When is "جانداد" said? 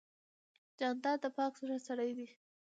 0.79-1.17